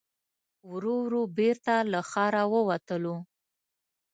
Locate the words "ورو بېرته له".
1.03-1.99